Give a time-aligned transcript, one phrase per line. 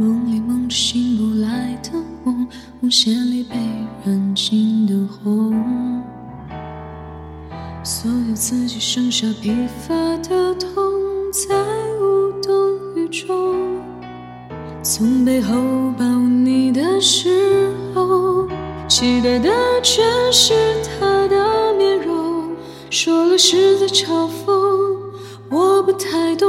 [0.00, 1.90] 梦里梦着醒不来的
[2.22, 2.46] 梦，
[2.80, 3.56] 红线里被
[4.04, 6.00] 燃尽的红，
[7.82, 10.72] 所有自己剩下疲乏的痛，
[11.32, 11.56] 在
[12.00, 12.54] 无动
[12.94, 13.56] 于衷。
[14.84, 15.56] 从背后
[15.98, 18.46] 抱你的时候，
[18.86, 19.50] 期待的
[19.82, 20.54] 全是
[20.84, 22.52] 他的面容，
[22.88, 24.96] 说了是在嘲讽，
[25.50, 26.48] 我不太懂，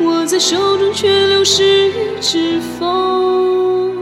[0.00, 3.96] 握在手中，却流失于指缝。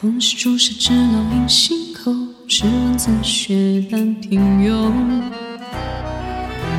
[0.00, 2.12] 红是朱砂痣烙印心口，
[2.46, 4.92] 是文字血般平庸。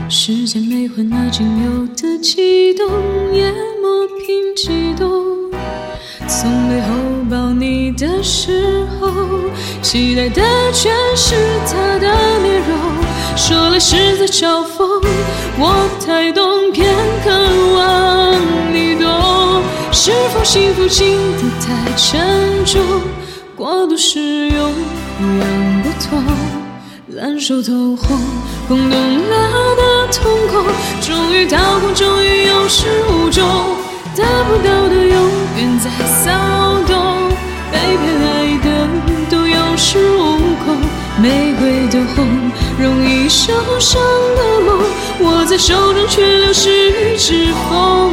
[0.07, 2.87] 时间没换那仅有的悸动，
[3.33, 5.34] 也磨平激动。
[6.27, 6.87] 从背后
[7.29, 9.07] 抱你的时候，
[9.81, 10.41] 期待的
[10.73, 11.35] 全是
[11.67, 12.77] 他的面容，
[13.37, 15.05] 说来是在嘲讽，
[15.59, 17.29] 我太懂，偏渴
[17.75, 18.33] 望
[18.73, 19.61] 你懂。
[19.91, 22.81] 是否幸福轻得太沉重，
[23.55, 24.73] 过度使用
[25.17, 26.23] 不痒不痛，
[27.09, 28.17] 烂熟透红，
[28.67, 30.65] 空洞了的瞳孔，
[31.01, 33.45] 终于掏空，终于有始无终，
[34.15, 35.24] 得不到的永
[36.03, 36.31] 骚
[36.87, 37.29] 动，
[37.71, 38.67] 被偏爱的
[39.29, 40.77] 都有恃无恐，
[41.21, 42.25] 玫瑰的红，
[42.79, 44.01] 容易受伤
[44.35, 44.69] 的梦，
[45.21, 48.11] 握在手中却流失于指缝，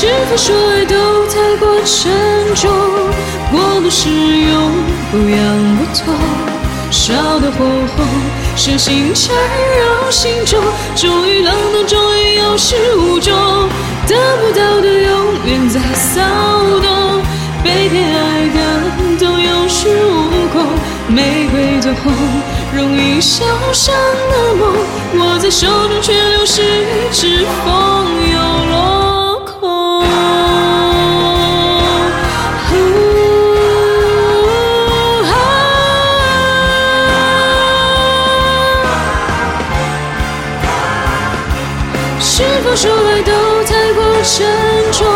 [0.00, 2.10] 是否说爱都太过沉
[2.54, 2.70] 重，
[3.50, 4.72] 过度使用
[5.12, 6.14] 不痒不痛，
[6.90, 8.06] 烧得火红，
[8.56, 10.58] 手心缠绕心中，
[10.96, 13.36] 终于冷冻，终于有始无终，
[14.08, 16.22] 得不到的永远在骚
[16.80, 17.22] 动，
[17.62, 18.58] 被偏爱的
[19.18, 20.64] 都有恃无恐，
[21.08, 22.10] 玫瑰的红，
[22.74, 23.44] 容易受
[23.74, 23.94] 伤
[24.30, 24.74] 的梦，
[25.18, 28.09] 握在手中却流失于指缝，
[42.40, 43.32] 是否说爱都
[43.64, 44.46] 太过沉
[44.92, 45.06] 重，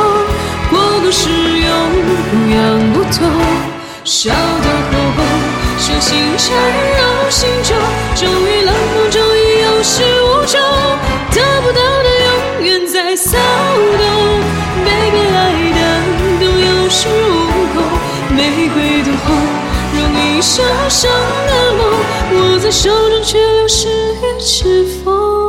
[0.69, 1.71] 过度使用
[2.05, 3.27] 不痒不痛，
[4.05, 5.25] 烧得火红，
[5.79, 6.55] 手心缠
[6.99, 7.75] 绕心中，
[8.15, 10.61] 终于冷冻，终于有始无终，
[11.33, 12.09] 得不到的
[12.61, 14.05] 永远在骚动，
[14.85, 15.41] 被偏爱
[15.73, 15.81] 的
[16.41, 17.83] 都有恃无恐，
[18.37, 19.35] 玫瑰的红，
[19.95, 21.11] 容易受伤
[21.47, 21.81] 的梦，
[22.53, 25.44] 握在手中却流失于指缝。